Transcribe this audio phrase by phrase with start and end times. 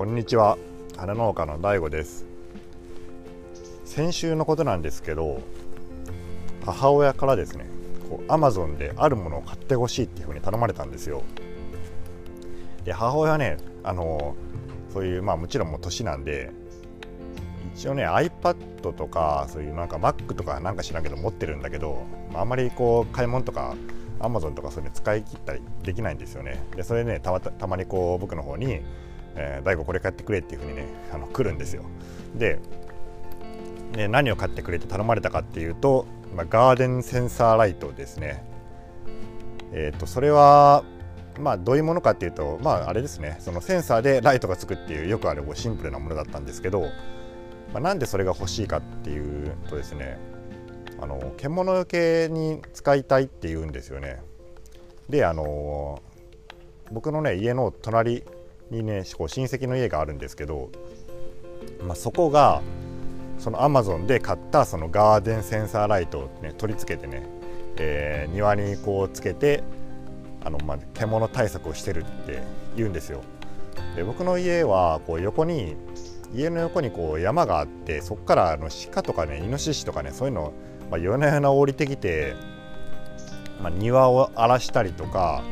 [0.00, 0.56] こんにちは。
[0.96, 2.24] 花農家の DAIGO です。
[3.84, 5.42] 先週のことなんですけど
[6.64, 7.66] 母親からですね
[8.08, 11.22] こう Amazon であるものを買ってほしいっていうふうに頼まれたんですよ。
[12.86, 14.36] で母親はねあの
[14.88, 16.50] そういうまあもちろんもう年なんで
[17.74, 23.76] 一応ね iPad とかそういうなんか Mac とかなんか知らんけど持ってるんだけど、まあ、あまりこう買い物とか
[24.20, 26.64] Amazon とかそういうの使い切ったりできないんですよね。
[26.74, 28.80] でそれねたまたまにこう僕の方に
[29.36, 31.82] 「えー、大悟これ買ってくれ」っていうふうにねあの来るんですよ
[32.34, 32.58] で
[33.92, 38.44] ね、何を買ってくれて頼まれたかっていうと、まあ、ガーデンセンサーライトですね。
[39.72, 40.84] えーと、それは、
[41.38, 46.80] まあ、どういうものかっていうと、まあ、あれですねそのセンサーでライトがつくっていうよくあるシンプルなものだったんですけど、
[47.72, 50.18] まあ、なんでそれが欲しいかっていうとですね
[51.00, 54.20] あの獣よけに使いたいっていうんですよね。
[55.08, 56.02] であの
[56.90, 58.24] 僕のね家の隣
[58.70, 60.70] にねこう親戚の家があるんですけど、
[61.86, 62.62] まあ、そこが
[63.38, 67.26] そのアマゾンで買ったそのガーデンセンサーライトを、ね、取り付けてね、
[67.76, 69.62] えー、庭にこうつけて
[70.44, 72.42] あの、まあ、獣対策をしてるって
[72.76, 73.22] 言うんですよ。
[73.96, 75.74] で僕の家はこう横に
[76.34, 80.52] 家の横にこう山があってそこからあの鹿とかねイノシシとかねそういうの、
[80.90, 82.34] まあ、夜な夜な降りてきて、
[83.60, 85.42] まあ、庭を荒らしたりとか、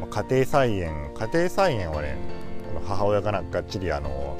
[0.00, 2.37] まあ、家庭菜園家庭菜園はね
[2.88, 4.36] 母親がなんかっちりあの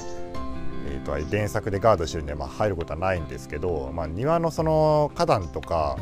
[0.91, 5.99] えーと、電作でガードしてるんで、まあ、入ることはないんですけど、まあ、庭のその花壇とか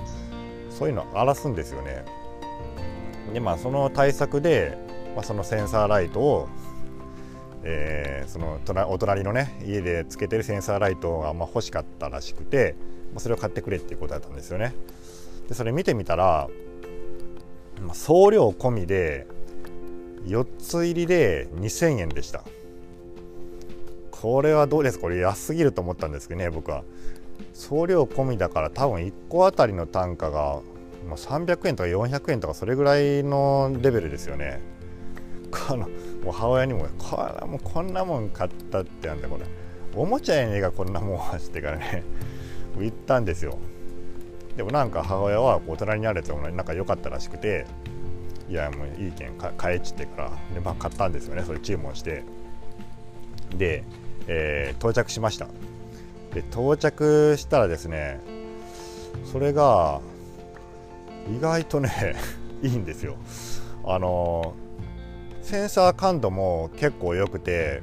[0.70, 2.04] そういうの荒らすんですよね。
[3.32, 4.78] でまあその対策で、
[5.16, 6.48] まあ、そのセンサーライトを、
[7.64, 12.76] えー、そのお隣のね家でつけてるセンサーライトがまあ欲しかったらしくて、
[13.12, 14.74] まあ、それを買ってくれっていうことだったんですよね。
[15.48, 16.48] でそれ見てみたら、
[17.82, 19.26] まあ、送料込みで
[20.26, 22.44] 4つ入りで2000円でした。
[24.10, 24.98] これはどうです？
[24.98, 26.82] これ安すぎると思ったんですけどね僕は。
[27.52, 30.60] 送料込みだから多分1個あたりの単価が
[31.08, 34.60] 300円とか400円とかそれぐらいのレベルですよね。
[35.68, 35.88] この
[36.24, 39.44] 母親にもこれもこんなもん買ったってなんだこれ
[39.94, 42.02] おもちゃやねえがこんなもんはしてからね。
[42.78, 43.58] 言ったんですよ。
[44.56, 47.66] でもなんか母親は大人になるやつがなんか良かったらしくて。
[48.48, 51.42] いやもういいけん買えちってからで、まあ、買ったんですよね。
[51.42, 52.22] それ注文して。
[53.56, 53.84] で
[54.28, 55.46] えー、到着しました。
[56.34, 58.20] で到着したらですね
[59.24, 60.00] それが
[61.34, 62.16] 意外とね
[62.62, 63.16] いいんですよ。
[63.84, 64.54] あの
[65.42, 67.80] センサー感度も結構良くて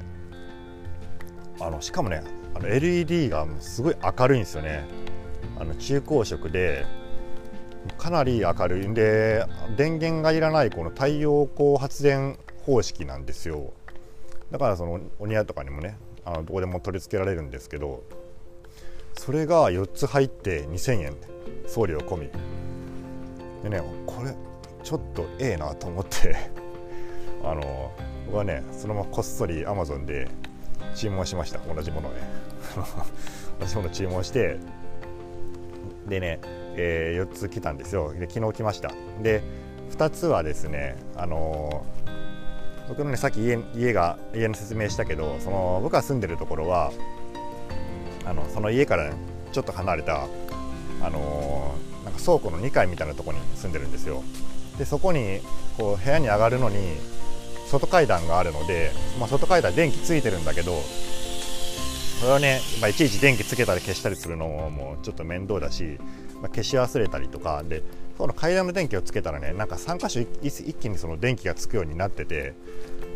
[1.58, 2.22] あのしかもね
[2.54, 4.84] あの LED がすごい明るいんですよね。
[5.58, 6.84] あの中光色で
[7.98, 8.86] かなり明るい。
[8.88, 9.44] んで
[9.76, 13.72] 電源がいらないこの太陽光発電方式なんですよ。
[14.50, 18.02] だからそのお庭とかにもねあのどこでも取り付けられるんですけど
[19.14, 21.16] それが4つ入って2000円。
[21.66, 22.28] 送料込み。
[23.62, 24.34] でねこれ
[24.82, 26.36] ちょっとええなと思って。
[27.42, 27.92] あの
[28.26, 30.28] 僕はねそのままこっそり Amazon で
[30.94, 31.58] 注文しました。
[31.60, 32.16] 同じものね
[33.60, 34.58] 同じもの注文して。
[36.08, 36.38] でね、
[36.76, 38.12] えー、4つ来たんですよ。
[38.12, 38.92] で昨日来ました。
[39.22, 39.42] で
[39.90, 41.84] 2つはですねあの
[42.88, 46.92] 僕のねさっき家家が家の説明したけどその僕が住んでるところは
[48.24, 49.16] あのその家から、ね、
[49.52, 50.26] ちょっと離れた
[51.02, 54.22] あのー、なんか倉庫の2階みたいなとこに住んでるんですよ。
[54.78, 55.40] でそこに
[55.76, 56.96] こう部屋に上がるのに
[57.68, 60.80] 外階段があるので、まあ、外階段電気ついてるんだけど
[62.20, 65.98] それをね、まあ、いちいち電気つけたり消したりするのもちょっと面倒だし、
[66.40, 67.82] まあ、消し忘れたりとかで
[68.16, 72.54] その階段の電気をつけたらねなんか3箇所一気にその電気がつくようになってて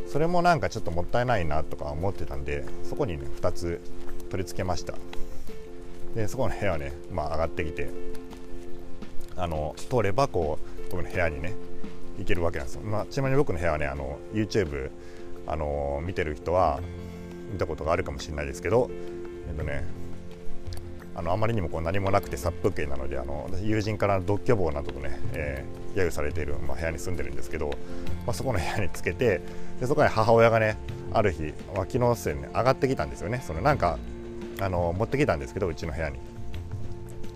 [0.06, 3.80] それもなんかちょっともったいないなとか思ってたんでそこにね2つ
[4.30, 4.94] 取り付けました。
[6.14, 7.90] でそこの部屋ね、まあ、上がってきて
[9.36, 10.58] あの通ればこ
[10.88, 11.54] う僕の部屋にね
[12.18, 14.90] 行けるわけなんですよ、まあ、ちなみに僕の部屋はねあの YouTube
[15.46, 16.80] あの見てる人は
[17.52, 18.90] 見たことがあるかもしれないですけど
[19.48, 19.84] えっとね
[21.14, 27.70] あのあまりにもこう何もなくて殺風景なのであの友人から独居房などとね、えー、揶揄されている、まあ、部屋に住んでるんですけど、
[28.26, 29.40] まあ、そこの部屋につけて
[29.80, 30.76] でそこに母親がね
[31.12, 33.42] ある日、まあ、昨日すでに、上がってきたんですよね。
[33.44, 33.98] そのなんか
[34.60, 36.18] あの持ってきたんですけどうちの部屋に。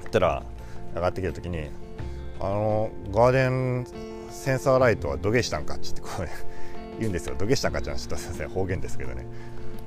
[0.02, 0.42] そしたら
[0.94, 1.70] 上がってきた時に
[2.38, 3.86] 「あのガーデン
[4.30, 6.28] センサーライトは土下したんか?」ってこう、
[6.98, 7.34] 言うんですよ。
[7.38, 9.26] 土下したんかってちょっと先生方言ですけどね。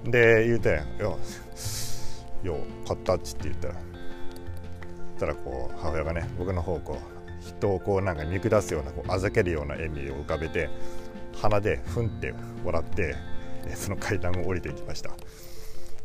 [0.03, 1.15] で言うて「いや
[2.45, 3.75] よう買ったっつって言ったら
[5.19, 10.69] たらこう母親がね僕の方こう人をこうなんか見下すようなこうあざけるような笑みを浮かべて
[11.35, 12.33] 鼻でふんって
[12.63, 13.15] 笑って
[13.75, 15.11] その階段を降りていきました、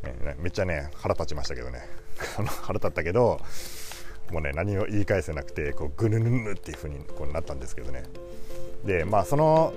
[0.03, 1.81] えめっちゃね腹立ちましたけどね。
[2.63, 3.41] 腹立ったけど
[4.31, 8.05] もうね何を言い返せなくてこうぐぬぬぬっていう風にこうなったんですけどね。
[8.85, 9.73] でまあその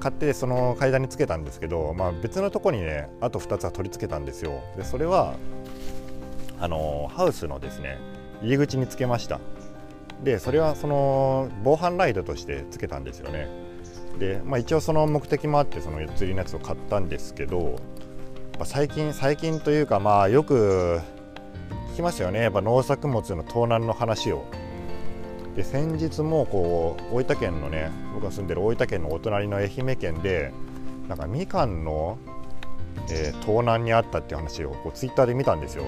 [0.00, 4.62] 買ってその階段につけたんですけど、まあ、別のとこにねあと2つは取り付けたんですよ。
[4.76, 5.34] でそれは
[6.58, 7.98] あのハウスのですね
[8.42, 9.40] 入り口につけました。
[10.22, 13.48] でそれはその防犯ライトとしてつけたんですよね。
[14.18, 17.76] で、まあ、一応その目的もあってその4つ入りのやつを買ったんですけど、
[18.58, 21.00] まあ、最近最近というかまあよく
[21.92, 22.40] 聞きますよね。
[22.42, 24.44] やっぱ農作物の盗難の話を。
[25.54, 30.52] で先日もこう大分県のね僕が住んでる大分県のお隣の愛媛県で
[31.08, 32.18] なんかみかんの、
[33.10, 35.84] えー、盗難にあったっていう話をこうツイッターで見たんですよ。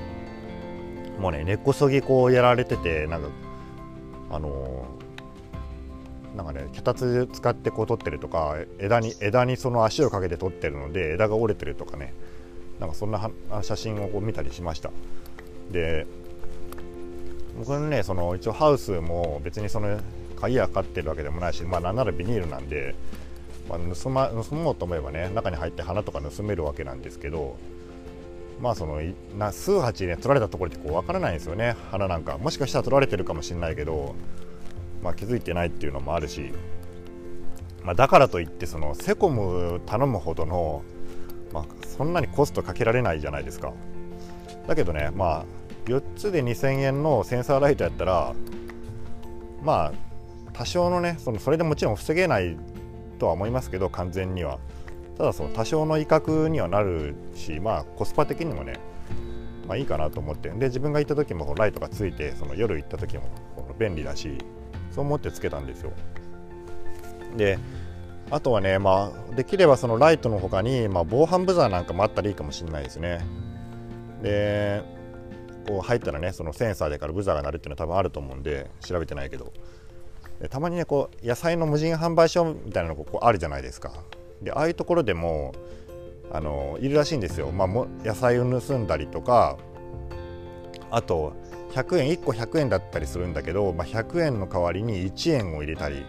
[1.18, 3.28] もうね根こそぎこうやられててなんか
[4.30, 12.14] あのー、なんかね脚立使ってこう取ってるとか枝に枝にその足をかけて取ってるので枝が折れてるとかね
[12.78, 13.30] なんかそんな
[13.62, 14.90] 写真をこう見たりしました。
[15.70, 16.06] で
[17.58, 19.98] 僕のねその一応ハウスも別にその
[20.40, 22.94] 鍵がかかってるわけでもないし、まあ、なんならビニールなんで、
[23.68, 27.56] まあ、盗ま盗もうと思えばね中に入って花とか盗めるわけなんですけど
[28.60, 29.00] まあその
[29.36, 31.76] な数鉢ね取られたところってこう分からないんですよね。
[31.90, 34.14] 花なんかもしかしたら取られてるかもしれないけど、
[35.02, 36.52] まあ、気づいてないっていうのもあるし、
[37.84, 40.82] まあ、だからといってそのセコム頼むほどの、
[41.52, 43.72] まあ、そんなにコストかけられないじゃないですか。
[44.66, 45.44] だけどねまあ
[45.86, 48.34] 4つで2000円のセンサーライトやったら
[49.62, 49.92] まあ
[50.52, 52.56] 多少のねそのそれでもちろん防げない
[53.18, 54.58] とは思いますけど完全には。
[55.18, 58.74] ただその多少の威嚇にはなるしまあコスパ的にもね
[59.66, 60.48] まあいいかなと思って。
[60.50, 63.24] で自分が行った時もライトがついてその夜行った時も
[63.78, 64.38] 便利だし
[64.90, 65.92] そう思ってつけたんですよ。
[67.36, 67.58] で
[68.30, 73.20] あとはねまあできればそのライトの他に、まあ、防犯ブザーなんかもあったらいいかもしれないですね。
[74.22, 74.82] で
[75.66, 79.52] こう入ったらねそのセンサーでからブザーが鳴るっていうのは多分あると思うんで調べてないけど。
[80.50, 83.92] たまにねこう野菜の無人販売所みたいなのがこうあるじゃないですか。
[84.42, 85.52] でああいうところでも
[86.30, 89.56] あのいるらしいんですよ、まあ、も野菜を盗んだりとか
[90.90, 91.34] あと
[91.72, 96.04] 100円1個100円だったりするんだけど、まあ、100円の代わりに1円を入れたり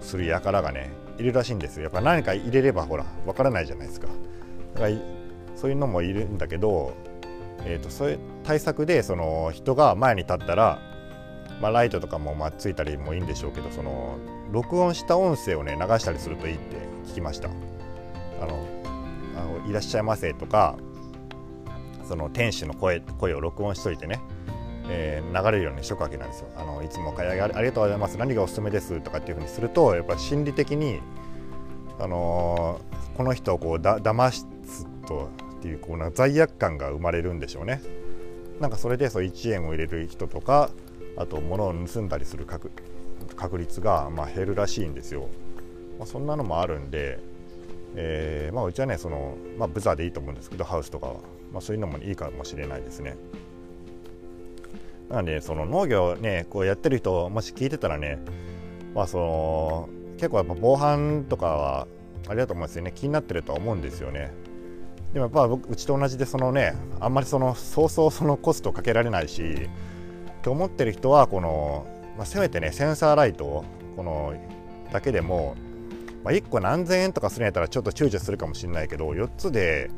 [0.00, 1.84] する輩がねいるらしいんですよ。
[1.84, 4.08] やっぱ何か入れればほらわからないじゃないですか。
[4.74, 4.94] だから
[5.54, 6.92] そういうのもいるんだけど
[7.66, 10.80] えーと、そういう対策でその人が前に立ったら、
[11.60, 14.18] まあ、ライトとかもまあついたりもいいんでしょうけどその
[14.52, 16.76] 録音した音声をね流したりするといいって
[17.06, 17.48] 聞きました。
[17.48, 18.66] あの
[19.36, 20.76] あのいらっしゃいませとか
[22.04, 24.20] その店主の声声を録音しといてね、
[24.88, 26.48] えー、流れるようにしとくわけなんですよ。
[26.56, 28.18] あのいつも買い上げありがとうございます。
[28.18, 31.00] 何がおすすめですとかっていうふうにするとやっぱ心理的に
[31.98, 34.46] あのー、この人をこうだ騙す
[35.06, 37.80] とっていうこうな罪悪感が生まれるんでしょうね。
[38.60, 40.70] なんかそれでそう1円を入れる人とか
[41.16, 42.70] あと物を盗んだりする確
[43.58, 45.28] 率がま減るらしいんですよ、
[45.98, 47.18] まあ、そんなのもあるんで、
[47.94, 51.14] えー、まあ、うちはねその、まあ、ブザーでいいと思うんですけどハウスとかは、
[51.52, 53.16] まあ、そういうのもいいかもしれないですね。
[55.08, 58.18] なのでその農業ねこうやってる人もし聞いてたらね
[58.92, 61.86] まあその結構やっぱ防犯とかは
[62.26, 62.92] あれだと思うんですよね。
[62.92, 64.32] 気になってるとは思うんですよね。
[65.12, 69.68] でもやっぱ僕うちと同じでそのねあんまりそのそうそうそのコストかけられないし
[70.46, 73.64] と思ってる人はこの、まあ、せめてねセンサーライト
[73.96, 74.32] この
[74.92, 75.56] だけでも、
[76.22, 79.90] まあ、1個何千円とかするんやったらちょっと躊躇するかもしれないけど4つで、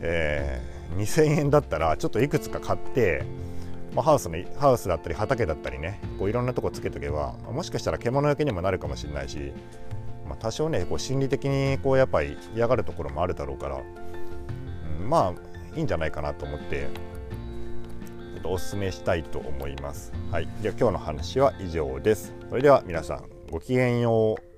[0.00, 3.26] えー、2000円だったらちょっといくつか買って、
[3.94, 9.52] まあ、ハウスのハウスだったり畑だったりねこういろんなとこつけとけばもしかしたら獣よけにもなるかもしれないし、
[10.26, 16.88] まあ、多少ねこう心理的にこうやっぱり嫌がるところもあるだろうからうんまあいいんじゃないかなと思って
[18.40, 20.12] っとおすすめしたいと思います。
[20.30, 22.34] はい、では今日の話は以上です。
[22.48, 24.49] それでは皆さんごきげんよう。